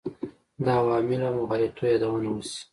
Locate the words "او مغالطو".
1.29-1.83